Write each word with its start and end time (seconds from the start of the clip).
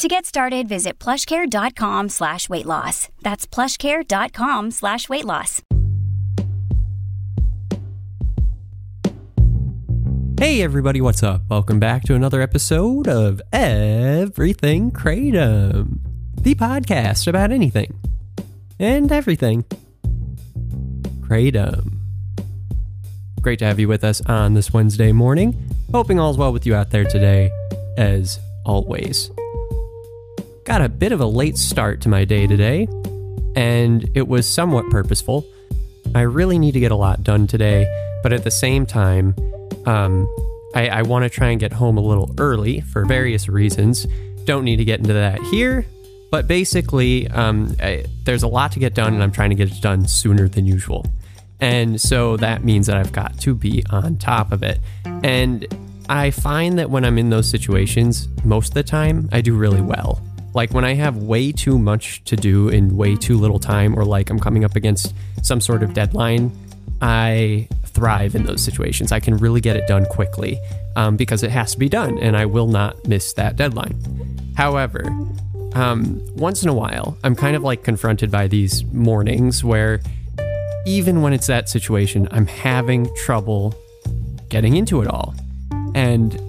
To 0.00 0.08
get 0.08 0.24
started, 0.24 0.66
visit 0.66 0.98
plushcare.com 0.98 2.08
slash 2.08 2.48
weight 2.48 2.64
loss. 2.64 3.10
That's 3.20 3.46
plushcare.com 3.46 4.70
slash 4.70 5.10
weight 5.10 5.26
loss. 5.26 5.60
Hey 10.38 10.62
everybody, 10.62 11.02
what's 11.02 11.22
up? 11.22 11.42
Welcome 11.50 11.78
back 11.80 12.04
to 12.04 12.14
another 12.14 12.40
episode 12.40 13.08
of 13.08 13.42
Everything 13.52 14.90
Kratom, 14.90 15.98
the 16.40 16.54
podcast 16.54 17.26
about 17.28 17.52
anything 17.52 17.92
and 18.78 19.12
everything. 19.12 19.66
Kratom. 21.20 21.98
Great 23.42 23.58
to 23.58 23.66
have 23.66 23.78
you 23.78 23.86
with 23.86 24.04
us 24.04 24.22
on 24.22 24.54
this 24.54 24.72
Wednesday 24.72 25.12
morning. 25.12 25.62
Hoping 25.92 26.18
all's 26.18 26.38
well 26.38 26.54
with 26.54 26.64
you 26.64 26.74
out 26.74 26.88
there 26.88 27.04
today, 27.04 27.50
as 27.98 28.40
always. 28.64 29.30
Got 30.70 30.82
a 30.82 30.88
bit 30.88 31.10
of 31.10 31.20
a 31.20 31.26
late 31.26 31.58
start 31.58 32.00
to 32.02 32.08
my 32.08 32.24
day 32.24 32.46
today, 32.46 32.86
and 33.56 34.08
it 34.14 34.28
was 34.28 34.48
somewhat 34.48 34.88
purposeful. 34.88 35.44
I 36.14 36.20
really 36.20 36.60
need 36.60 36.74
to 36.74 36.78
get 36.78 36.92
a 36.92 36.96
lot 36.96 37.24
done 37.24 37.48
today, 37.48 37.88
but 38.22 38.32
at 38.32 38.44
the 38.44 38.52
same 38.52 38.86
time, 38.86 39.34
um, 39.86 40.32
I, 40.76 40.86
I 40.86 41.02
want 41.02 41.24
to 41.24 41.28
try 41.28 41.48
and 41.48 41.58
get 41.58 41.72
home 41.72 41.98
a 41.98 42.00
little 42.00 42.32
early 42.38 42.82
for 42.82 43.04
various 43.04 43.48
reasons. 43.48 44.06
Don't 44.44 44.62
need 44.62 44.76
to 44.76 44.84
get 44.84 45.00
into 45.00 45.12
that 45.12 45.40
here, 45.40 45.86
but 46.30 46.46
basically, 46.46 47.26
um, 47.26 47.74
I, 47.82 48.04
there's 48.22 48.44
a 48.44 48.48
lot 48.48 48.70
to 48.70 48.78
get 48.78 48.94
done, 48.94 49.12
and 49.12 49.24
I'm 49.24 49.32
trying 49.32 49.50
to 49.50 49.56
get 49.56 49.72
it 49.72 49.82
done 49.82 50.06
sooner 50.06 50.48
than 50.48 50.66
usual. 50.66 51.04
And 51.58 52.00
so 52.00 52.36
that 52.36 52.62
means 52.62 52.86
that 52.86 52.96
I've 52.96 53.10
got 53.10 53.36
to 53.40 53.56
be 53.56 53.82
on 53.90 54.18
top 54.18 54.52
of 54.52 54.62
it. 54.62 54.78
And 55.24 55.66
I 56.08 56.30
find 56.30 56.78
that 56.78 56.90
when 56.90 57.04
I'm 57.04 57.18
in 57.18 57.30
those 57.30 57.48
situations, 57.48 58.28
most 58.44 58.68
of 58.68 58.74
the 58.74 58.84
time, 58.84 59.28
I 59.32 59.40
do 59.40 59.56
really 59.56 59.80
well. 59.80 60.22
Like 60.54 60.72
when 60.72 60.84
I 60.84 60.94
have 60.94 61.16
way 61.16 61.52
too 61.52 61.78
much 61.78 62.24
to 62.24 62.36
do 62.36 62.68
in 62.68 62.96
way 62.96 63.16
too 63.16 63.38
little 63.38 63.58
time, 63.58 63.98
or 63.98 64.04
like 64.04 64.30
I'm 64.30 64.40
coming 64.40 64.64
up 64.64 64.76
against 64.76 65.14
some 65.42 65.60
sort 65.60 65.82
of 65.82 65.94
deadline, 65.94 66.50
I 67.00 67.68
thrive 67.86 68.34
in 68.34 68.44
those 68.44 68.62
situations. 68.62 69.12
I 69.12 69.20
can 69.20 69.36
really 69.36 69.60
get 69.60 69.76
it 69.76 69.86
done 69.86 70.06
quickly 70.06 70.58
um, 70.96 71.16
because 71.16 71.42
it 71.42 71.50
has 71.50 71.72
to 71.72 71.78
be 71.78 71.88
done, 71.88 72.18
and 72.18 72.36
I 72.36 72.46
will 72.46 72.66
not 72.66 73.06
miss 73.06 73.32
that 73.34 73.56
deadline. 73.56 73.96
However, 74.56 75.04
um, 75.74 76.20
once 76.34 76.62
in 76.62 76.68
a 76.68 76.74
while, 76.74 77.16
I'm 77.22 77.36
kind 77.36 77.54
of 77.54 77.62
like 77.62 77.84
confronted 77.84 78.30
by 78.30 78.48
these 78.48 78.84
mornings 78.92 79.62
where 79.62 80.00
even 80.86 81.22
when 81.22 81.32
it's 81.32 81.46
that 81.46 81.68
situation, 81.68 82.26
I'm 82.30 82.46
having 82.46 83.08
trouble 83.24 83.74
getting 84.48 84.76
into 84.76 85.00
it 85.02 85.08
all. 85.08 85.34
And 85.94 86.40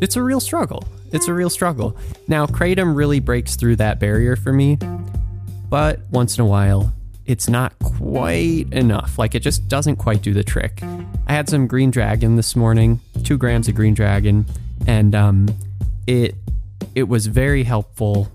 it's 0.00 0.16
a 0.16 0.22
real 0.22 0.40
struggle. 0.40 0.84
It's 1.12 1.28
a 1.28 1.34
real 1.34 1.50
struggle. 1.50 1.96
Now, 2.28 2.46
Kratom 2.46 2.94
really 2.94 3.20
breaks 3.20 3.56
through 3.56 3.76
that 3.76 3.98
barrier 3.98 4.36
for 4.36 4.52
me, 4.52 4.78
but 5.68 6.00
once 6.10 6.38
in 6.38 6.42
a 6.42 6.46
while, 6.46 6.92
it's 7.26 7.48
not 7.48 7.78
quite 7.78 8.66
enough. 8.72 9.18
Like, 9.18 9.34
it 9.34 9.40
just 9.40 9.68
doesn't 9.68 9.96
quite 9.96 10.22
do 10.22 10.32
the 10.32 10.44
trick. 10.44 10.82
I 10.82 11.32
had 11.32 11.48
some 11.48 11.66
green 11.66 11.90
dragon 11.90 12.36
this 12.36 12.56
morning, 12.56 13.00
two 13.22 13.38
grams 13.38 13.68
of 13.68 13.74
green 13.74 13.94
dragon, 13.94 14.46
and 14.86 15.14
um, 15.14 15.48
it 16.06 16.34
it 16.94 17.04
was 17.04 17.26
very 17.26 17.62
helpful, 17.62 18.28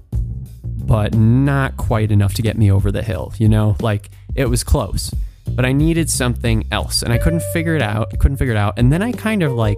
but 0.63 1.13
not 1.13 1.75
quite 1.75 2.11
enough 2.11 2.33
to 2.35 2.41
get 2.41 2.57
me 2.57 2.71
over 2.71 2.91
the 2.91 3.03
hill. 3.03 3.33
You 3.37 3.49
know, 3.49 3.75
like 3.81 4.09
it 4.33 4.49
was 4.49 4.63
close, 4.63 5.13
but 5.49 5.65
I 5.65 5.73
needed 5.73 6.09
something 6.09 6.65
else, 6.71 7.01
and 7.01 7.11
I 7.11 7.17
couldn't 7.17 7.43
figure 7.51 7.75
it 7.75 7.81
out. 7.81 8.09
I 8.13 8.17
couldn't 8.17 8.37
figure 8.37 8.53
it 8.53 8.57
out, 8.57 8.77
and 8.77 8.93
then 8.93 9.01
I 9.01 9.11
kind 9.11 9.43
of 9.43 9.51
like 9.51 9.77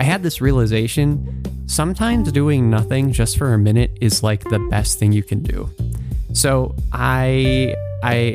I 0.00 0.02
had 0.02 0.22
this 0.22 0.40
realization 0.40 1.42
sometimes 1.66 2.32
doing 2.32 2.70
nothing 2.70 3.12
just 3.12 3.36
for 3.36 3.52
a 3.52 3.58
minute 3.58 3.98
is 4.00 4.22
like 4.22 4.42
the 4.44 4.58
best 4.70 4.98
thing 4.98 5.12
you 5.12 5.22
can 5.22 5.42
do. 5.42 5.68
So 6.32 6.74
I 6.90 7.74
I 8.02 8.34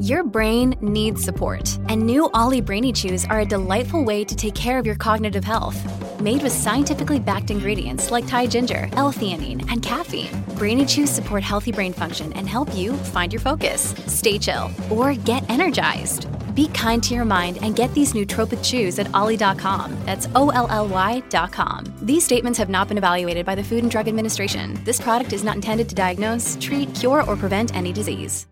Your 0.00 0.24
brain 0.24 0.74
needs 0.80 1.22
support, 1.22 1.78
and 1.90 2.00
new 2.00 2.30
OLLY 2.32 2.62
Brainy 2.62 2.90
Chews 2.90 3.26
are 3.26 3.40
a 3.40 3.44
delightful 3.44 4.02
way 4.02 4.24
to 4.24 4.34
take 4.34 4.54
care 4.54 4.78
of 4.78 4.86
your 4.86 4.94
cognitive 4.94 5.44
health. 5.44 5.76
Made 6.22 6.42
with 6.42 6.52
scientifically 6.52 7.20
backed 7.20 7.50
ingredients 7.50 8.10
like 8.10 8.26
Thai 8.26 8.46
ginger, 8.46 8.88
L-theanine, 8.92 9.70
and 9.70 9.82
caffeine, 9.82 10.42
Brainy 10.56 10.86
Chews 10.86 11.10
support 11.10 11.42
healthy 11.42 11.70
brain 11.70 11.92
function 11.92 12.32
and 12.32 12.48
help 12.48 12.74
you 12.74 12.94
find 13.12 13.30
your 13.30 13.40
focus, 13.40 13.94
stay 14.06 14.38
chill, 14.38 14.70
or 14.90 15.12
get 15.12 15.48
energized. 15.50 16.26
Be 16.54 16.68
kind 16.68 17.02
to 17.04 17.14
your 17.14 17.24
mind 17.24 17.58
and 17.62 17.74
get 17.74 17.92
these 17.94 18.12
nootropic 18.12 18.62
chews 18.64 18.98
at 18.98 19.12
olly.com. 19.14 19.96
That's 20.04 20.28
O 20.34 20.50
L 20.50 20.66
L 20.70 20.88
Y.com. 20.88 21.84
These 22.02 22.24
statements 22.24 22.58
have 22.58 22.68
not 22.68 22.88
been 22.88 22.98
evaluated 22.98 23.46
by 23.46 23.54
the 23.54 23.64
Food 23.64 23.82
and 23.82 23.90
Drug 23.90 24.08
Administration. 24.08 24.78
This 24.84 25.00
product 25.00 25.32
is 25.32 25.44
not 25.44 25.54
intended 25.54 25.88
to 25.88 25.94
diagnose, 25.94 26.58
treat, 26.60 26.94
cure, 26.94 27.22
or 27.24 27.36
prevent 27.36 27.74
any 27.74 27.92
disease. 27.92 28.46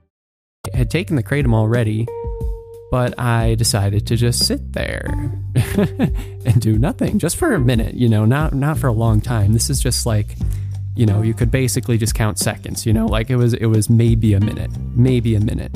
had 0.72 0.90
taken 0.90 1.16
the 1.16 1.22
kratom 1.22 1.54
already, 1.54 2.06
but 2.90 3.18
I 3.18 3.54
decided 3.54 4.06
to 4.08 4.16
just 4.16 4.46
sit 4.46 4.72
there 4.72 5.04
and 6.46 6.60
do 6.60 6.78
nothing 6.78 7.18
just 7.18 7.36
for 7.36 7.54
a 7.54 7.60
minute, 7.60 7.94
you 7.94 8.08
know, 8.08 8.24
not 8.24 8.54
not 8.54 8.78
for 8.78 8.88
a 8.88 8.92
long 8.92 9.20
time. 9.20 9.52
This 9.52 9.70
is 9.70 9.80
just 9.80 10.06
like, 10.06 10.36
you 10.96 11.06
know, 11.06 11.22
you 11.22 11.34
could 11.34 11.50
basically 11.50 11.98
just 11.98 12.14
count 12.14 12.38
seconds, 12.38 12.86
you 12.86 12.92
know, 12.92 13.06
like 13.06 13.30
it 13.30 13.36
was 13.36 13.54
it 13.54 13.66
was 13.66 13.90
maybe 13.90 14.34
a 14.34 14.40
minute, 14.40 14.70
maybe 14.94 15.34
a 15.34 15.40
minute. 15.40 15.72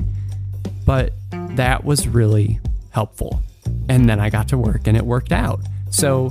But 0.87 1.13
that 1.57 1.85
was 1.85 2.09
really 2.09 2.61
helpful. 2.91 3.41
And 3.89 4.09
then 4.09 4.21
I 4.21 4.31
got 4.31 4.49
to 4.49 4.59
work 4.59 4.87
and 4.87 4.97
it 4.97 5.05
worked 5.05 5.33
out. 5.33 5.61
So 5.91 6.31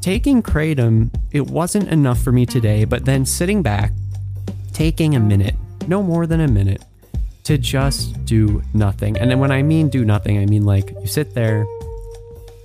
taking 0.00 0.42
kratom, 0.42 1.14
it 1.32 1.46
wasn't 1.46 1.88
enough 1.88 2.20
for 2.22 2.32
me 2.32 2.46
today, 2.46 2.84
but 2.84 3.04
then 3.04 3.24
sitting 3.24 3.62
back, 3.62 3.92
taking 4.72 5.16
a 5.16 5.20
minute, 5.20 5.54
no 5.86 6.02
more 6.02 6.26
than 6.26 6.40
a 6.40 6.48
minute, 6.48 6.84
to 7.44 7.58
just 7.58 8.24
do 8.24 8.62
nothing. 8.74 9.18
And 9.18 9.30
then 9.30 9.38
when 9.40 9.50
I 9.50 9.62
mean 9.62 9.88
do 9.88 10.04
nothing, 10.04 10.38
I 10.38 10.46
mean 10.46 10.64
like 10.64 10.90
you 11.00 11.06
sit 11.06 11.34
there 11.34 11.66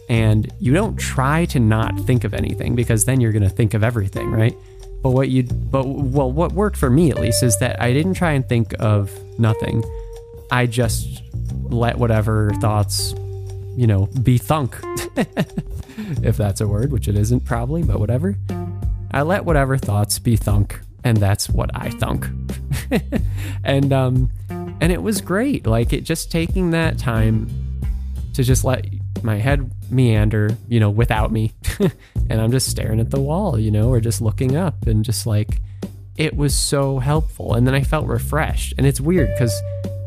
and 0.10 0.52
you 0.60 0.74
don't 0.74 0.98
try 0.98 1.46
to 1.46 1.60
not 1.60 2.00
think 2.02 2.24
of 2.24 2.34
anything 2.34 2.76
because 2.76 3.06
then 3.06 3.20
you're 3.20 3.32
going 3.32 3.44
to 3.44 3.50
think 3.50 3.74
of 3.74 3.84
everything, 3.84 4.30
right? 4.30 4.56
But 5.02 5.12
what 5.12 5.30
you 5.30 5.44
but 5.44 5.88
well 5.88 6.32
what 6.32 6.54
worked 6.54 6.78
for 6.78 6.90
me 6.90 7.12
at 7.12 7.20
least 7.20 7.44
is 7.44 7.58
that 7.60 7.82
I 7.82 7.94
didn't 7.94 8.16
try 8.16 8.32
and 8.32 8.48
think 8.48 8.74
of 8.80 9.12
nothing. 9.40 9.84
I 10.52 10.66
just 10.66 11.22
let 11.70 11.98
whatever 11.98 12.52
thoughts, 12.62 13.14
you 13.76 13.88
know, 13.88 14.08
be 14.24 14.38
thunk. 14.38 14.78
if 16.24 16.38
that's 16.38 16.62
a 16.62 16.68
word, 16.68 16.92
which 16.92 17.08
it 17.08 17.16
isn't 17.16 17.46
probably, 17.46 17.84
but 17.84 18.00
whatever. 18.00 18.36
I 19.12 19.22
let 19.22 19.46
whatever 19.46 19.78
thoughts 19.78 20.20
be 20.20 20.36
thunk, 20.36 20.80
and 21.04 21.18
that's 21.18 21.50
what 21.50 21.70
I 21.74 21.90
thunk. 21.92 22.28
and 23.64 23.94
um 23.94 24.30
and 24.82 24.92
it 24.92 25.02
was 25.02 25.22
great. 25.22 25.66
Like 25.66 25.94
it 25.94 26.02
just 26.02 26.32
taking 26.32 26.72
that 26.72 26.98
time 26.98 27.50
to 28.34 28.44
just 28.44 28.66
let 28.66 28.86
my 29.24 29.38
head 29.38 29.72
meander, 29.90 30.58
you 30.68 30.80
know, 30.80 30.90
without 30.90 31.32
me. 31.32 31.54
and 32.30 32.42
I'm 32.42 32.52
just 32.52 32.70
staring 32.70 33.00
at 33.00 33.10
the 33.10 33.20
wall, 33.20 33.58
you 33.58 33.72
know, 33.72 33.90
or 33.90 34.02
just 34.02 34.22
looking 34.22 34.56
up 34.56 34.86
and 34.88 35.06
just 35.06 35.26
like 35.26 35.62
it 36.18 36.36
was 36.36 36.56
so 36.56 37.00
helpful. 37.00 37.54
And 37.54 37.66
then 37.66 37.76
I 37.76 37.84
felt 37.84 38.08
refreshed. 38.08 38.74
And 38.78 38.86
it's 38.86 39.02
weird 39.02 39.30
because 39.34 39.54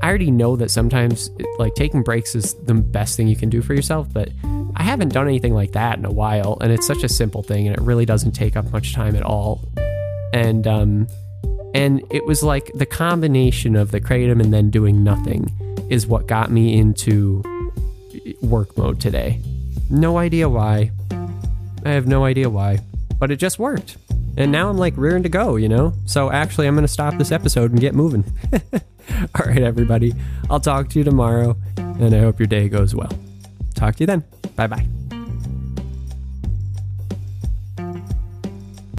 I 0.08 0.10
already 0.10 0.30
know 0.30 0.56
that 0.56 0.70
sometimes 0.70 1.28
like 1.58 1.74
taking 1.74 2.02
breaks 2.02 2.34
is 2.34 2.54
the 2.64 2.72
best 2.72 3.14
thing 3.14 3.28
you 3.28 3.37
can 3.37 3.50
do 3.50 3.60
for 3.60 3.75
yourself, 3.75 4.10
but 4.10 4.31
I 4.75 4.82
haven't 4.82 5.10
done 5.10 5.28
anything 5.28 5.52
like 5.52 5.72
that 5.72 5.99
in 5.99 6.06
a 6.06 6.10
while. 6.10 6.56
And 6.62 6.72
it's 6.72 6.87
such 6.87 7.02
a 7.02 7.10
simple 7.10 7.43
thing 7.43 7.69
and 7.69 7.76
it 7.76 7.82
really 7.82 8.06
doesn't 8.06 8.32
take 8.32 8.56
up 8.56 8.72
much 8.72 8.94
time 8.94 9.14
at 9.16 9.22
all. 9.22 9.69
And, 10.32 10.66
um, 10.66 11.08
and 11.75 12.02
it 12.08 12.25
was 12.25 12.43
like 12.43 12.72
the 12.72 12.87
combination 12.87 13.76
of 13.76 13.90
the 13.90 14.00
kratom 14.00 14.43
and 14.43 14.50
then 14.50 14.70
doing 14.70 15.05
nothing 15.05 15.55
is 15.90 16.06
what 16.06 16.26
got 16.26 16.50
me 16.50 16.78
into 16.78 17.43
work 18.40 18.78
mode 18.78 19.02
today. 19.02 19.43
No 19.90 20.16
idea 20.16 20.49
why. 20.49 20.90
I 21.84 21.90
have 21.90 22.06
no 22.06 22.25
idea 22.25 22.49
why, 22.49 22.78
but 23.19 23.31
it 23.31 23.37
just 23.37 23.58
worked. 23.58 23.99
And 24.38 24.52
now 24.52 24.70
I'm 24.70 24.79
like 24.79 24.96
rearing 24.96 25.25
to 25.25 25.29
go, 25.29 25.56
you 25.56 25.69
know? 25.69 25.94
So 26.06 26.31
actually, 26.31 26.69
I'm 26.69 26.75
going 26.75 26.87
to 26.87 26.93
stop 26.93 27.19
this 27.19 27.32
episode 27.32 27.73
and 27.73 27.81
get 27.81 27.93
moving. 27.93 28.25
All 29.35 29.44
right, 29.44 29.62
everybody. 29.62 30.14
I'll 30.49 30.61
talk 30.61 30.88
to 30.90 30.99
you 30.99 31.05
tomorrow, 31.05 31.56
and 31.76 32.14
I 32.14 32.20
hope 32.20 32.38
your 32.38 32.46
day 32.46 32.69
goes 32.69 32.94
well. 32.94 33.11
Talk 33.75 33.96
to 33.96 34.05
you 34.05 34.06
then. 34.06 34.23
Bye 34.55 34.69
bye. 34.69 34.87